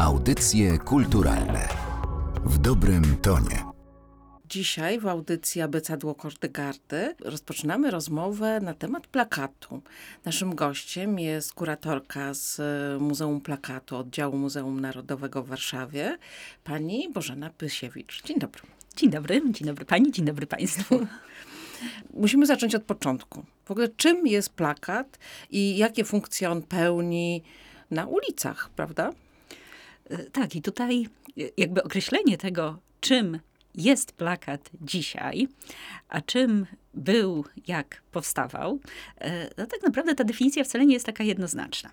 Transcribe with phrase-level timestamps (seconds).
[0.00, 1.68] Audycje kulturalne
[2.44, 3.64] w dobrym tonie.
[4.48, 9.82] Dzisiaj w audycji Abecadło Kordygardy rozpoczynamy rozmowę na temat plakatu.
[10.24, 12.60] Naszym gościem jest kuratorka z
[13.02, 16.18] Muzeum Plakatu, oddziału Muzeum Narodowego w Warszawie,
[16.64, 18.22] pani Bożena Pysiewicz.
[18.22, 18.62] Dzień dobry.
[18.96, 21.06] Dzień dobry, dzień dobry pani, dzień dobry państwu.
[22.14, 23.44] Musimy zacząć od początku.
[23.64, 25.18] W ogóle czym jest plakat
[25.50, 27.42] i jakie funkcje on pełni
[27.90, 29.12] na ulicach, prawda?
[30.32, 31.06] Tak, i tutaj
[31.56, 33.40] jakby określenie tego, czym
[33.74, 35.48] jest plakat dzisiaj,
[36.08, 38.80] a czym był, jak powstawał,
[39.58, 41.90] no tak naprawdę ta definicja wcale nie jest taka jednoznaczna.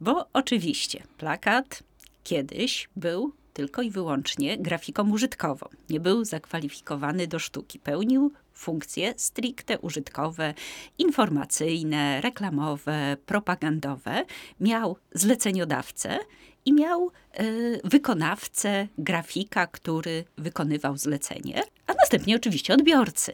[0.00, 1.82] Bo oczywiście plakat
[2.24, 5.66] kiedyś był tylko i wyłącznie grafiką użytkową.
[5.90, 7.78] Nie był zakwalifikowany do sztuki.
[7.78, 10.54] Pełnił funkcje stricte użytkowe,
[10.98, 14.24] informacyjne, reklamowe, propagandowe.
[14.60, 16.18] Miał zleceniodawcę
[16.66, 23.32] i miał y, wykonawcę, grafika, który wykonywał zlecenie, a następnie oczywiście odbiorcy.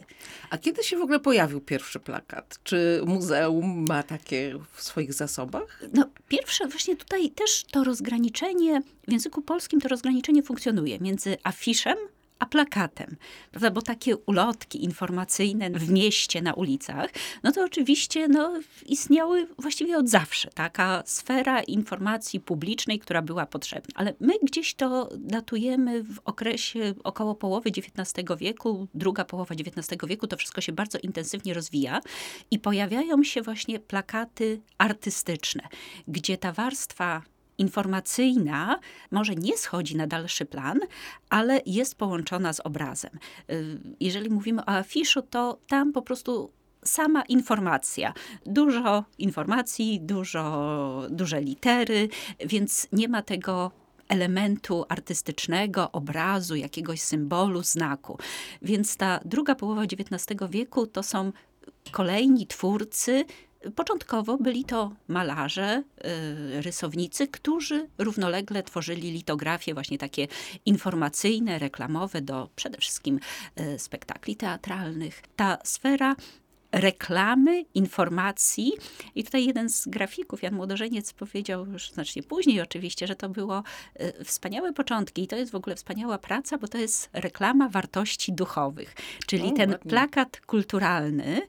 [0.49, 2.59] A kiedy się w ogóle pojawił pierwszy plakat?
[2.63, 5.83] Czy muzeum ma takie w swoich zasobach?
[5.93, 11.97] No, pierwsze, właśnie tutaj też to rozgraniczenie, w języku polskim to rozgraniczenie funkcjonuje między afiszem
[12.39, 13.15] a plakatem,
[13.51, 13.71] prawda?
[13.71, 17.09] Bo takie ulotki informacyjne w mieście, na ulicach,
[17.43, 18.53] no to oczywiście no,
[18.85, 20.49] istniały właściwie od zawsze.
[20.53, 23.93] Taka sfera informacji publicznej, która była potrzebna.
[23.95, 30.27] Ale my gdzieś to datujemy w okresie około połowy XIX wieku, druga połowa XIX wieku,
[30.27, 32.01] to wszystko się bardzo intensywnie rozwija
[32.51, 35.63] i pojawiają się właśnie plakaty artystyczne,
[36.07, 37.21] gdzie ta warstwa
[37.57, 38.79] informacyjna
[39.11, 40.79] może nie schodzi na dalszy plan,
[41.29, 43.11] ale jest połączona z obrazem.
[43.49, 46.51] Y, jeżeli mówimy o afiszu, to tam po prostu
[46.85, 48.13] sama informacja.
[48.45, 52.09] Dużo informacji, dużo, duże litery,
[52.45, 53.71] więc nie ma tego
[54.07, 58.17] elementu artystycznego, obrazu, jakiegoś symbolu, znaku.
[58.61, 61.31] Więc ta druga połowa XIX wieku to są
[61.91, 63.25] kolejni twórcy
[63.75, 65.83] Początkowo byli to malarze,
[66.57, 70.27] y, rysownicy, którzy równolegle tworzyli litografie właśnie takie
[70.65, 73.19] informacyjne, reklamowe do przede wszystkim
[73.59, 75.23] y, spektakli teatralnych.
[75.35, 76.15] Ta sfera
[76.73, 78.73] reklamy, informacji.
[79.15, 83.63] I tutaj jeden z grafików, Jan Młodożeniec, powiedział już znacznie później oczywiście, że to było
[84.19, 88.33] y, wspaniałe początki i to jest w ogóle wspaniała praca, bo to jest reklama wartości
[88.33, 88.95] duchowych.
[89.27, 89.89] Czyli o, ten ładnie.
[89.89, 91.41] plakat kulturalny,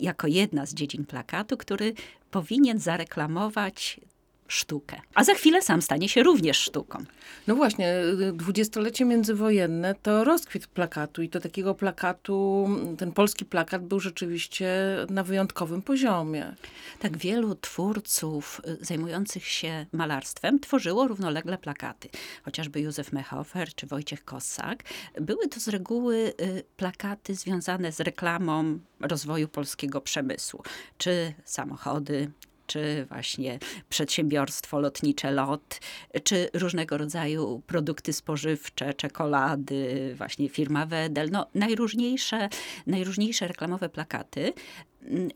[0.00, 1.94] jako jedna z dziedzin plakatu, który
[2.30, 4.00] powinien zareklamować
[4.48, 5.00] sztukę.
[5.14, 7.04] A za chwilę sam stanie się również sztuką.
[7.46, 7.94] No właśnie,
[8.32, 14.68] dwudziestolecie międzywojenne to rozkwit plakatu i to takiego plakatu, ten polski plakat był rzeczywiście
[15.10, 16.54] na wyjątkowym poziomie.
[16.98, 22.08] Tak wielu twórców y, zajmujących się malarstwem tworzyło równolegle plakaty.
[22.44, 24.84] Chociażby Józef Mehofer czy Wojciech Kossak.
[25.20, 30.62] Były to z reguły y, plakaty związane z reklamą rozwoju polskiego przemysłu.
[30.98, 32.30] Czy samochody,
[32.68, 33.58] czy właśnie
[33.88, 35.80] przedsiębiorstwo lotnicze LOT,
[36.24, 42.48] czy różnego rodzaju produkty spożywcze, czekolady, właśnie firma Wedel, no najróżniejsze,
[42.86, 44.52] najróżniejsze reklamowe plakaty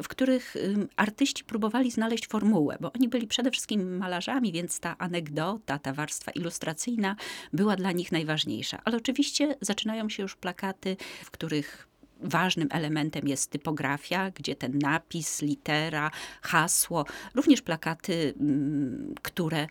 [0.02, 0.54] w których
[0.96, 6.32] artyści próbowali znaleźć formułę, bo oni byli przede wszystkim malarzami, więc ta anegdota, ta warstwa
[6.32, 7.16] ilustracyjna
[7.52, 8.80] była dla nich najważniejsza.
[8.84, 11.91] Ale oczywiście zaczynają się już plakaty, w których
[12.22, 16.10] ważnym elementem jest typografia, gdzie ten napis, litera,
[16.42, 19.66] hasło, również plakaty, mm, które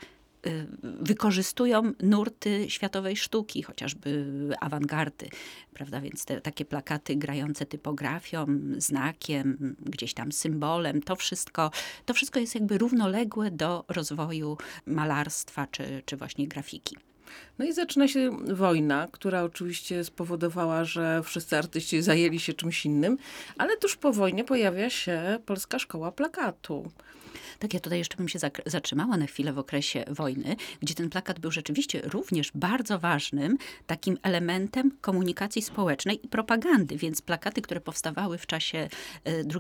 [0.47, 4.25] y, wykorzystują nurty światowej sztuki, chociażby
[4.59, 5.29] awangardy,
[5.73, 6.01] prawda?
[6.01, 8.45] Więc te takie plakaty grające typografią,
[8.77, 11.71] znakiem, gdzieś tam symbolem, to wszystko,
[12.05, 16.97] to wszystko jest jakby równoległe do rozwoju malarstwa czy, czy właśnie grafiki.
[17.59, 23.17] No i zaczyna się wojna, która oczywiście spowodowała, że wszyscy artyści zajęli się czymś innym,
[23.57, 26.91] ale tuż po wojnie pojawia się Polska Szkoła Plakatu.
[27.59, 31.39] Tak, ja tutaj jeszcze bym się zatrzymała na chwilę w okresie wojny, gdzie ten plakat
[31.39, 36.97] był rzeczywiście również bardzo ważnym takim elementem komunikacji społecznej i propagandy.
[36.97, 38.89] Więc plakaty, które powstawały w czasie e,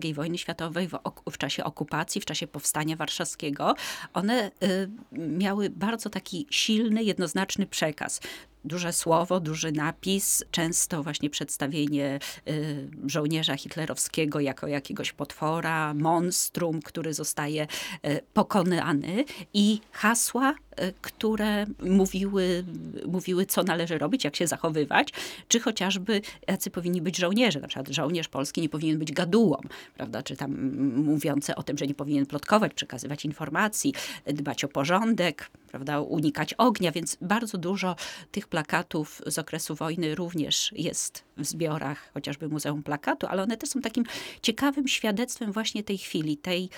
[0.03, 0.97] II wojny światowej, w,
[1.31, 3.75] w czasie okupacji, w czasie powstania warszawskiego,
[4.13, 8.21] one e, miały bardzo taki silny, jednoznaczny przekaz
[8.65, 17.13] duże słowo, duży napis, często właśnie przedstawienie y, żołnierza hitlerowskiego jako jakiegoś potwora, monstrum, który
[17.13, 17.67] zostaje
[18.05, 20.55] y, pokonany i hasła
[21.01, 22.63] które mówiły,
[23.05, 25.09] mówiły, co należy robić, jak się zachowywać,
[25.47, 27.59] czy chociażby jacy powinni być żołnierze.
[27.59, 29.57] Na przykład żołnierz polski nie powinien być gadułą,
[29.95, 30.23] prawda?
[30.23, 33.93] czy tam mówiące o tym, że nie powinien plotkować, przekazywać informacji,
[34.25, 35.99] dbać o porządek, prawda?
[35.99, 37.95] unikać ognia, więc bardzo dużo
[38.31, 43.69] tych plakatów z okresu wojny również jest w zbiorach chociażby Muzeum Plakatu, ale one też
[43.69, 44.03] są takim
[44.41, 46.69] ciekawym świadectwem właśnie tej chwili, tej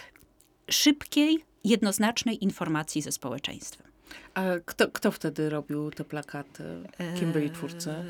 [0.69, 3.93] szybkiej, jednoznacznej informacji ze społeczeństwem.
[4.33, 6.63] A kto, kto wtedy robił te plakaty?
[7.19, 7.89] Kim byli twórcy?
[7.89, 8.03] E,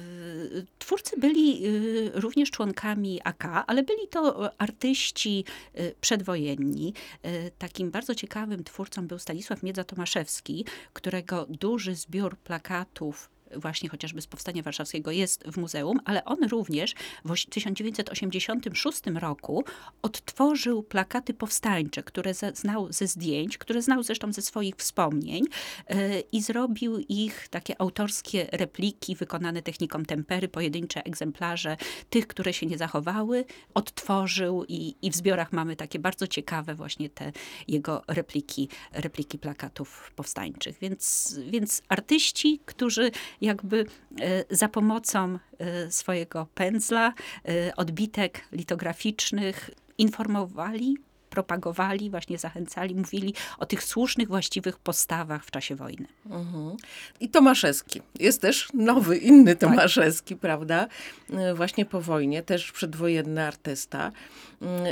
[0.80, 5.46] twórcy byli y, również członkami AK, ale byli to artyści
[5.80, 6.94] y, przedwojenni.
[7.24, 10.64] E, takim bardzo ciekawym twórcą był Stanisław Miedza-Tomaszewski,
[10.94, 16.96] którego duży zbiór plakatów właśnie chociażby z Powstania Warszawskiego jest w muzeum, ale on również
[17.26, 19.64] w 1986 roku
[20.02, 25.44] odtworzył plakaty powstańcze, które znał ze zdjęć, które znał zresztą ze swoich wspomnień
[25.88, 31.78] e, i zrobił ich takie autorskie repliki wykonane techniką tempery, pojedyncze egzemplarze
[32.10, 37.10] tych, które się nie zachowały, odtworzył i, i w zbiorach mamy takie bardzo ciekawe właśnie
[37.10, 37.32] te
[37.68, 40.78] jego repliki, repliki plakatów powstańczych.
[40.82, 43.12] Więc, więc artyści, którzy
[43.44, 43.86] jakby
[44.22, 47.14] e, za pomocą e, swojego pędzla,
[47.48, 50.98] e, odbitek litograficznych informowali
[51.30, 56.08] propagowali, właśnie zachęcali, mówili o tych słusznych, właściwych postawach w czasie wojny.
[56.26, 56.78] Mhm.
[57.20, 58.02] I Tomaszewski.
[58.20, 59.70] Jest też nowy, inny tak.
[59.70, 60.42] Tomaszewski, tak.
[60.42, 60.88] prawda?
[61.56, 64.12] Właśnie po wojnie, też przedwojenny artysta.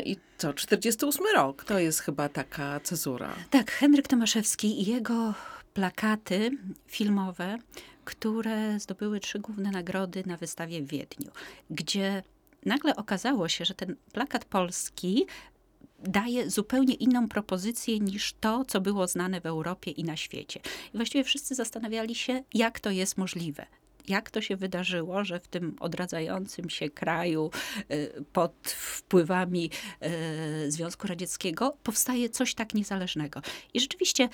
[0.06, 3.36] I co, 48 rok, to jest chyba taka cezura.
[3.50, 5.33] Tak, Henryk Tomaszewski i jego
[5.74, 6.51] plakaty
[6.88, 7.57] filmowe
[8.06, 11.31] które zdobyły trzy główne nagrody na wystawie w Wiedniu,
[11.69, 12.24] gdzie
[12.65, 15.25] nagle okazało się, że ten plakat polski
[16.00, 20.59] daje zupełnie inną propozycję niż to, co było znane w Europie i na świecie.
[20.94, 23.65] I właściwie wszyscy zastanawiali się, jak to jest możliwe
[24.07, 27.51] jak to się wydarzyło, że w tym odradzającym się kraju
[27.92, 29.69] y, pod wpływami
[30.65, 33.42] y, Związku Radzieckiego powstaje coś tak niezależnego.
[33.74, 34.30] I rzeczywiście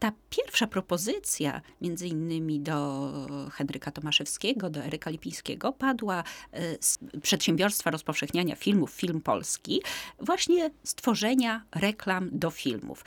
[0.00, 3.10] ta pierwsza propozycja, między innymi do
[3.52, 9.82] Henryka Tomaszewskiego, do Eryka Lipińskiego, padła e, z przedsiębiorstwa rozpowszechniania filmów, Film Polski,
[10.18, 13.04] właśnie stworzenia reklam do filmów.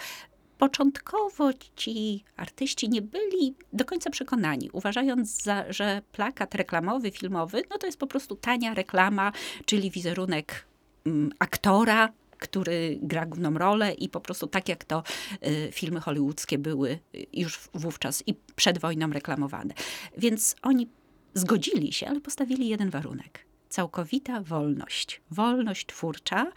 [0.57, 7.78] Początkowo ci artyści nie byli do końca przekonani, uważając, za, że plakat reklamowy, filmowy, no
[7.78, 9.31] to jest po prostu tania reklama,
[9.66, 10.66] czyli wizerunek
[11.06, 12.10] mm, aktora,
[12.44, 15.04] który gra główną rolę i po prostu tak jak to
[15.48, 17.00] y, filmy hollywoodzkie były
[17.34, 19.74] już wówczas i przed wojną reklamowane.
[20.18, 20.88] Więc oni
[21.34, 25.22] zgodzili się, ale postawili jeden warunek całkowita wolność.
[25.31, 26.51] Wolność twórcza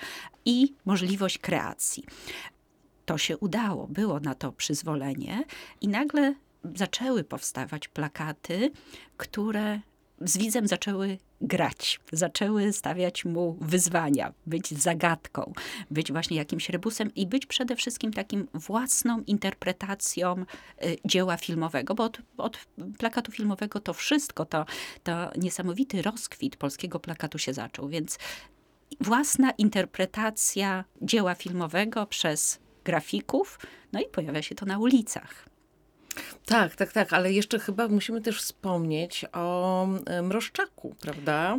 [0.44, 2.04] i możliwość kreacji.
[3.06, 5.44] To się udało, było na to przyzwolenie,
[5.80, 6.34] i nagle
[6.74, 8.70] zaczęły powstawać plakaty,
[9.16, 9.80] które
[10.20, 15.52] z widzem zaczęły grać, zaczęły stawiać mu wyzwania, być zagadką,
[15.90, 20.44] być właśnie jakimś rebusem i być przede wszystkim takim własną interpretacją
[20.84, 22.58] y, dzieła filmowego, bo od, od
[22.98, 24.66] plakatu filmowego to wszystko, to,
[25.02, 28.18] to niesamowity rozkwit polskiego plakatu się zaczął, więc
[29.00, 33.58] własna interpretacja dzieła filmowego przez grafików,
[33.92, 35.55] no i pojawia się to na ulicach.
[36.46, 41.58] Tak, tak, tak, ale jeszcze chyba musimy też wspomnieć o e, Mroszczaku, prawda?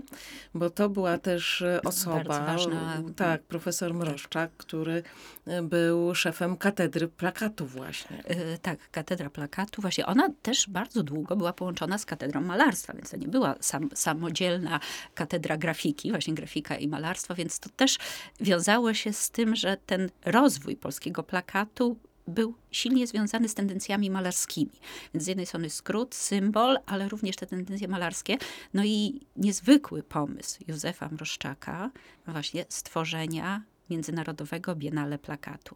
[0.53, 3.01] Bo to była też e, osoba, ważna...
[3.15, 5.03] tak, profesor Mroszczak, który
[5.47, 8.23] e, był szefem katedry plakatu właśnie.
[8.29, 13.09] Yy, tak, katedra plakatu, właśnie ona też bardzo długo była połączona z katedrą malarstwa, więc
[13.09, 14.79] to nie była sam, samodzielna
[15.15, 17.97] katedra grafiki, właśnie grafika i malarstwa, więc to też
[18.39, 21.97] wiązało się z tym, że ten rozwój polskiego plakatu
[22.27, 24.71] był silnie związany z tendencjami malarskimi.
[25.13, 28.37] Więc z jednej strony skrót, symbol, ale również te tendencje malarskie.
[28.73, 31.91] No i niezwykły pomysł Józefa Mroszczaka
[32.27, 35.75] właśnie stworzenia Międzynarodowego Biennale Plakatu.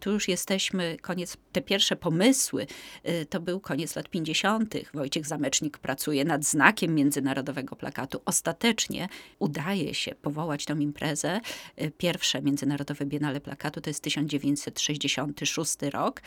[0.00, 2.66] Tu już jesteśmy, koniec, te pierwsze pomysły,
[3.08, 4.74] y, to był koniec lat 50.
[4.94, 8.20] Wojciech Zamecznik pracuje nad znakiem Międzynarodowego Plakatu.
[8.24, 11.40] Ostatecznie udaje się powołać tą imprezę.
[11.82, 16.22] Y, pierwsze Międzynarodowe Biennale Plakatu to jest 1966 rok.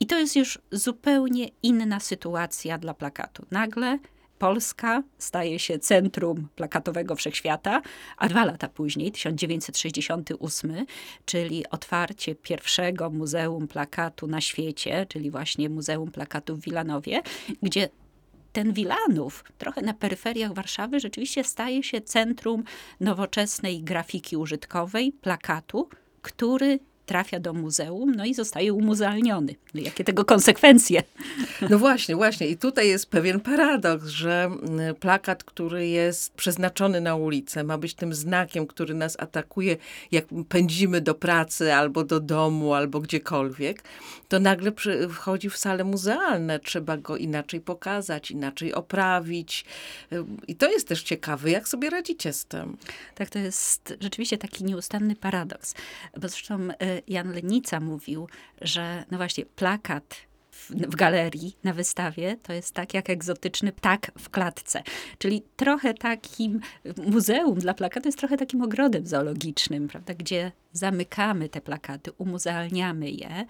[0.00, 3.46] I to jest już zupełnie inna sytuacja dla plakatu.
[3.50, 3.98] Nagle
[4.38, 7.82] Polska staje się centrum plakatowego wszechświata,
[8.16, 10.86] a dwa lata później, 1968,
[11.24, 17.22] czyli otwarcie pierwszego Muzeum Plakatu na świecie, czyli właśnie Muzeum Plakatu w Wilanowie,
[17.62, 17.88] gdzie
[18.52, 22.64] ten Wilanów, trochę na peryferiach Warszawy, rzeczywiście staje się centrum
[23.00, 25.88] nowoczesnej grafiki użytkowej, plakatu,
[26.22, 29.54] który trafia do muzeum, no i zostaje umuzealniony.
[29.74, 31.02] Jakie tego konsekwencje?
[31.70, 32.46] No właśnie, właśnie.
[32.46, 37.94] I tutaj jest pewien paradoks, że mm, plakat, który jest przeznaczony na ulicę, ma być
[37.94, 39.76] tym znakiem, który nas atakuje,
[40.12, 43.82] jak pędzimy do pracy, albo do domu, albo gdziekolwiek,
[44.28, 46.60] to nagle przy, wchodzi w sale muzealne.
[46.60, 49.64] Trzeba go inaczej pokazać, inaczej oprawić.
[50.48, 52.76] I to jest też ciekawe, jak sobie radzicie z tym.
[53.14, 55.74] Tak, to jest rzeczywiście taki nieustanny paradoks.
[56.20, 58.28] Bo zresztą e, Jan Lenica mówił,
[58.60, 60.16] że no właśnie plakat
[60.50, 64.82] w, w, galerii, na wystawie, to jest tak jak egzotyczny ptak w klatce.
[65.18, 66.60] Czyli trochę takim
[67.06, 73.46] muzeum dla plakatu jest trochę takim ogrodem zoologicznym, prawda, gdzie zamykamy te plakaty, umuzealniamy je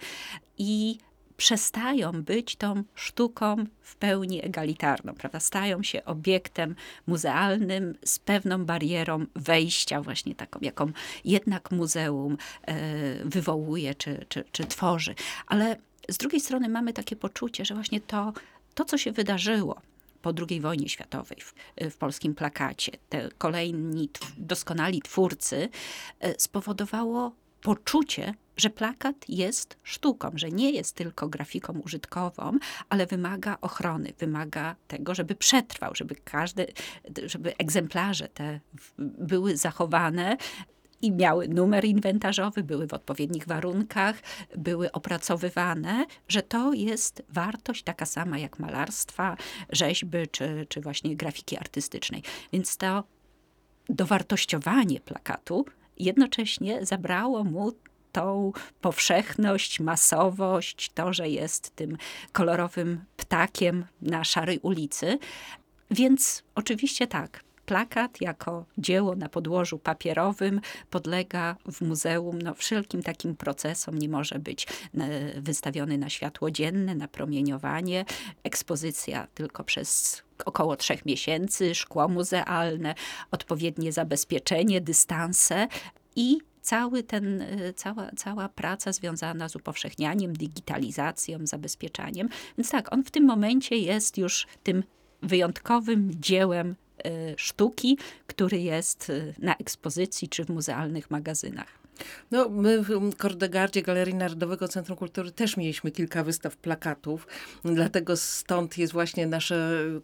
[0.57, 0.97] i
[1.37, 5.39] przestają być tą sztuką w pełni egalitarną, prawda?
[5.39, 6.75] Stają się obiektem
[7.07, 10.91] muzealnym z pewną barierą wejścia, właśnie taką, jaką
[11.25, 12.75] jednak muzeum e,
[13.25, 15.15] wywołuje czy, czy, czy tworzy.
[15.47, 15.77] Ale
[16.09, 18.33] z drugiej strony mamy takie poczucie, że właśnie to,
[18.73, 19.81] to co się wydarzyło,
[20.21, 21.53] po II wojnie światowej w,
[21.93, 25.69] w, polskim plakacie, te kolejni doskonali twórcy,
[26.19, 32.57] e, spowodowało poczucie, że plakat jest sztuką, że nie jest tylko grafiką użytkową,
[32.89, 36.65] ale wymaga ochrony, wymaga tego, żeby przetrwał, żeby każde,
[37.25, 38.59] żeby egzemplarze te
[38.97, 40.37] były zachowane
[41.01, 44.15] i miały numer inwentarzowy, były w odpowiednich warunkach,
[44.57, 49.37] były opracowywane, że to jest wartość taka sama jak malarstwa,
[49.69, 52.23] rzeźby czy, czy właśnie grafiki artystycznej.
[52.53, 53.03] Więc to
[53.89, 55.65] dowartościowanie plakatu
[55.99, 57.71] jednocześnie zabrało mu
[58.11, 58.51] tą
[58.81, 61.97] powszechność, masowość, to, że jest tym
[62.31, 65.19] kolorowym ptakiem na szarej ulicy.
[65.91, 73.35] Więc oczywiście tak, plakat jako dzieło na podłożu papierowym podlega w muzeum no, wszelkim takim
[73.35, 73.97] procesom.
[73.97, 78.05] Nie może być e, wystawiony na światło dzienne, na promieniowanie.
[78.43, 82.95] Ekspozycja tylko przez około trzech miesięcy, szkło muzealne,
[83.31, 85.67] odpowiednie zabezpieczenie, dystanse
[86.15, 92.29] i cały ten, e, cała, cała praca związana z upowszechnianiem, digitalizacją, zabezpieczaniem.
[92.57, 94.83] Więc tak, on w tym momencie jest już tym
[95.23, 96.75] wyjątkowym dziełem
[97.05, 101.86] e, sztuki, który jest e, na ekspozycji czy w muzealnych magazynach.
[102.31, 107.27] No, my w Kordegardzie Galerii Narodowego Centrum Kultury też mieliśmy kilka wystaw plakatów,
[107.65, 109.55] dlatego stąd jest właśnie nasza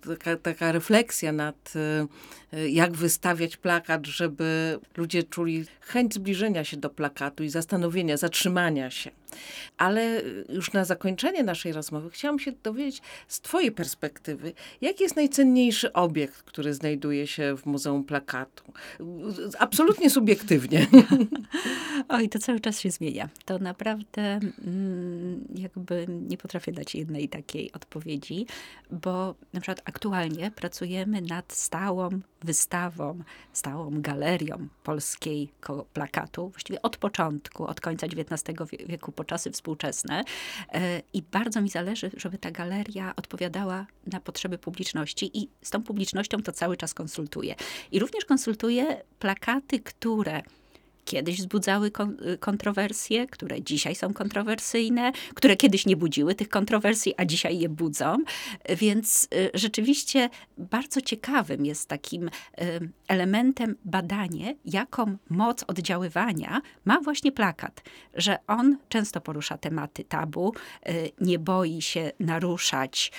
[0.08, 1.74] taka, taka refleksja nad
[2.54, 8.92] e, jak wystawiać plakat, żeby ludzie czuli chęć zbliżenia się do plakatu i zastanowienia, zatrzymania
[8.92, 9.12] się.
[9.78, 15.94] Ale już na zakończenie naszej rozmowy chciałam się dowiedzieć z Twojej perspektywy, jaki jest najcenniejszy
[15.94, 18.64] obiekt, który znajduje się w Muzeum Plakatu?
[19.60, 20.88] Absolutnie subiektywnie.
[22.10, 23.30] Oj, to cały czas się zmienia.
[23.46, 28.46] To naprawdę mm, jakby nie potrafię dać jednej takiej odpowiedzi,
[28.92, 32.10] bo na przykład aktualnie pracujemy nad stałą
[32.44, 33.24] wystawą,
[33.54, 40.24] stałą galerią polskiego plakatu, właściwie od początku, od końca XIX wieku czasy współczesne.
[40.74, 45.84] E, I bardzo mi zależy, żeby ta galeria odpowiadała na potrzeby publiczności i z tą
[45.84, 47.56] publicznością to cały czas konsultuję.
[47.92, 50.42] I również konsultuję plakaty, które
[51.06, 51.92] kiedyś wzbudzały
[52.40, 58.18] kontrowersje, które dzisiaj są kontrowersyjne, które kiedyś nie budziły tych kontrowersji, a dzisiaj je budzą.
[58.70, 62.32] Więc y, rzeczywiście bardzo ciekawym jest takim y,
[63.08, 67.84] elementem badanie, jaką moc oddziaływania ma właśnie plakat,
[68.14, 70.54] że on często porusza tematy tabu,
[70.90, 73.12] y, nie boi się naruszać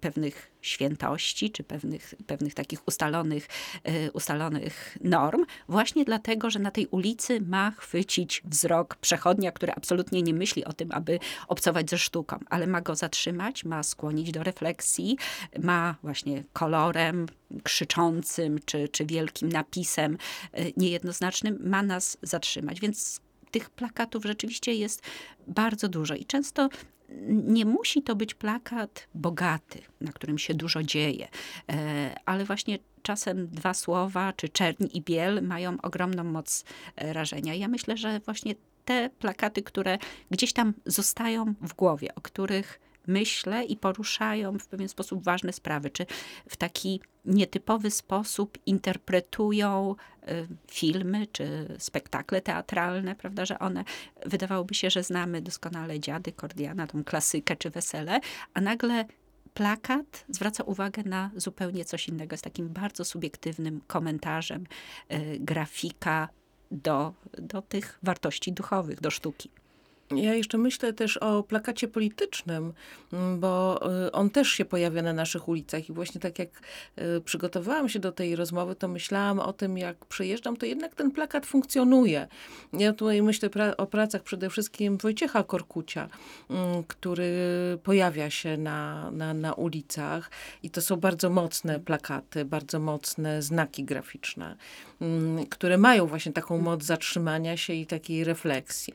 [0.00, 3.48] pewnych świętości, czy pewnych, pewnych takich ustalonych,
[3.84, 10.22] e, ustalonych norm, właśnie dlatego, że na tej ulicy ma chwycić wzrok przechodnia, który absolutnie
[10.22, 11.18] nie myśli o tym, aby
[11.48, 15.16] obcować ze sztuką, ale ma go zatrzymać, ma skłonić do refleksji,
[15.62, 17.26] ma właśnie kolorem,
[17.62, 20.18] krzyczącym czy, czy wielkim napisem
[20.52, 22.80] e, niejednoznacznym, ma nas zatrzymać.
[22.80, 23.20] Więc
[23.56, 25.02] tych plakatów rzeczywiście jest
[25.46, 26.68] bardzo dużo i często
[27.28, 31.28] nie musi to być plakat bogaty, na którym się dużo dzieje,
[31.70, 36.64] e, ale właśnie czasem dwa słowa, czy czerń i biel mają ogromną moc
[36.96, 37.54] e, rażenia.
[37.54, 39.98] Ja myślę, że właśnie te plakaty, które
[40.30, 45.90] gdzieś tam zostają w głowie, o których myślę i poruszają w pewien sposób ważne sprawy,
[45.90, 46.06] czy
[46.48, 49.94] w taki nietypowy sposób interpretują
[50.28, 53.84] y, filmy czy spektakle teatralne, prawda, że one
[54.26, 58.20] wydawałoby się, że znamy doskonale dziady Kordiana, tą klasykę czy wesele,
[58.54, 59.04] a nagle
[59.54, 64.64] plakat zwraca uwagę na zupełnie coś innego, z takim bardzo subiektywnym komentarzem
[65.12, 66.28] y, grafika
[66.70, 69.50] do, do tych wartości duchowych, do sztuki.
[70.10, 72.72] Ja jeszcze myślę też o plakacie politycznym,
[73.12, 76.48] m, bo y, on też się pojawia na naszych ulicach i właśnie tak jak
[76.98, 81.10] y, przygotowałam się do tej rozmowy, to myślałam o tym, jak przejeżdżam, to jednak ten
[81.10, 82.28] plakat funkcjonuje.
[82.72, 86.08] Ja tutaj myślę pra- o pracach przede wszystkim Wojciecha Korkucia,
[86.50, 86.56] m,
[86.88, 87.32] który
[87.82, 90.30] pojawia się na, na, na ulicach
[90.62, 94.56] i to są bardzo mocne plakaty, bardzo mocne znaki graficzne,
[95.00, 98.94] m, które mają właśnie taką moc zatrzymania się i takiej refleksji.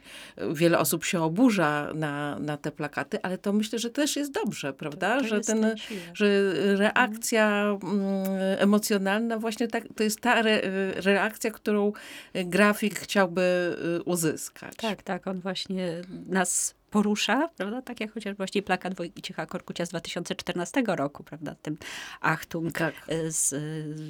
[0.53, 4.74] Wiele osób się oburza na, na te plakaty, ale to myślę, że też jest dobrze,
[4.74, 5.17] prawda?
[5.20, 5.75] To że jest ten,
[6.13, 8.25] że reakcja mm,
[8.58, 10.62] emocjonalna właśnie tak, to jest ta re,
[10.96, 11.93] reakcja, którą
[12.34, 14.75] grafik chciałby y, uzyskać.
[14.75, 17.81] Tak, tak, on właśnie nas porusza, prawda?
[17.81, 21.55] Tak jak chociaż właśnie plakat Wojciecha Korkucia z 2014 roku, prawda?
[21.62, 21.77] Tym
[22.21, 22.93] Achtung Tak.
[23.07, 23.60] e, z e,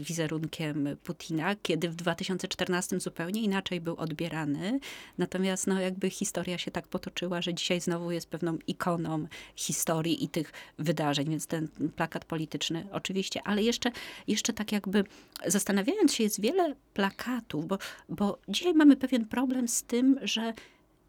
[0.03, 4.79] wizerunkiem Putina, kiedy w 2014 zupełnie inaczej był odbierany.
[5.17, 10.29] Natomiast no jakby historia się tak potoczyła, że dzisiaj znowu jest pewną ikoną historii i
[10.29, 13.91] tych wydarzeń, więc ten plakat polityczny oczywiście, ale jeszcze,
[14.27, 15.03] jeszcze tak jakby
[15.47, 17.77] zastanawiając się, jest wiele plakatów, bo,
[18.09, 20.53] bo dzisiaj mamy pewien problem z tym, że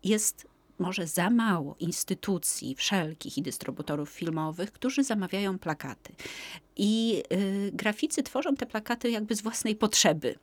[0.05, 6.13] jest może za mało instytucji wszelkich i dystrybutorów filmowych, którzy zamawiają plakaty.
[6.77, 10.35] I y, graficy tworzą te plakaty jakby z własnej potrzeby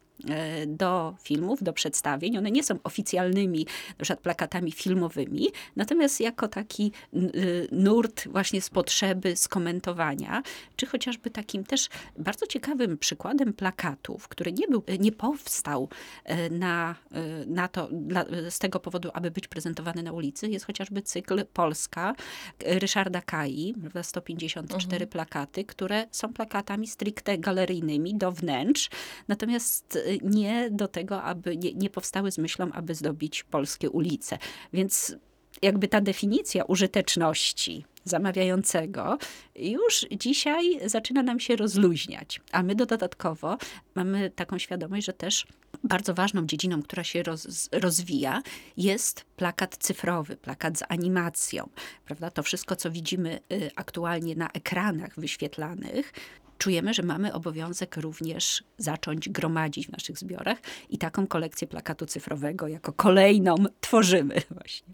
[0.68, 2.38] do filmów, do przedstawień.
[2.38, 3.66] One nie są oficjalnymi
[4.10, 10.44] na plakatami filmowymi, natomiast jako taki y, nurt właśnie z potrzeby skomentowania,
[10.76, 15.90] czy chociażby takim też bardzo ciekawym przykładem plakatów, który nie, był, nie powstał
[16.30, 16.96] y, na,
[17.44, 21.46] y, na to, dla, z tego powodu, aby być prezentowany na ulicy, jest chociażby cykl
[21.54, 22.16] Polska
[22.66, 28.90] Ryszarda Kai, prawda, 154 plakaty, które są plakatami stricte galeryjnymi do wnętrz,
[29.28, 34.38] natomiast nie do tego, aby nie, nie powstały z myślą, aby zdobić polskie ulice.
[34.74, 35.16] Więc
[35.62, 39.18] jakby ta definicja użyteczności zamawiającego
[39.56, 42.42] już dzisiaj zaczyna nam się rozluźniać.
[42.52, 43.58] A my dodatkowo
[43.96, 45.48] mamy taką świadomość, że też
[45.84, 48.42] bardzo ważną dziedziną, która się roz, rozwija,
[48.78, 51.70] jest plakat cyfrowy, plakat z animacją.
[52.06, 52.32] Prawda?
[52.32, 56.14] To wszystko, co widzimy y, aktualnie na ekranach wyświetlanych,
[56.58, 60.58] czujemy, że mamy obowiązek również zacząć gromadzić w naszych zbiorach
[60.90, 64.94] i taką kolekcję plakatu cyfrowego jako kolejną tworzymy właśnie.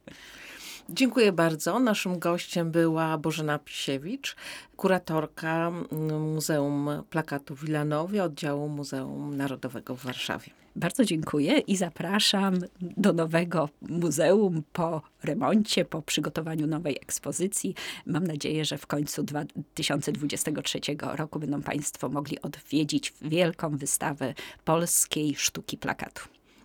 [0.90, 1.80] Dziękuję bardzo.
[1.80, 4.36] Naszym gościem była Bożena Pisiewicz,
[4.76, 10.50] kuratorka mm, Muzeum Plakatu w Wilanowie, oddziału Muzeum Narodowego w Warszawie.
[10.76, 17.76] Bardzo dziękuję i zapraszam do nowego muzeum po remoncie, po przygotowaniu nowej ekspozycji.
[18.06, 24.34] Mam nadzieję, że w końcu 2023 roku będą Państwo mogli odwiedzić wielką wystawę
[24.66, 26.22] polskiej sztuki plakatu.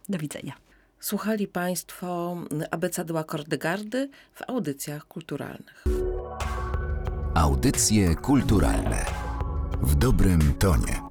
[0.09, 0.70] Do widzenia.
[1.01, 2.37] Słuchali Państwo
[2.71, 5.85] abecadła Kordegardy w audycjach kulturalnych.
[7.35, 9.07] Audycje kulturalne
[9.83, 11.10] w dobrym tonie.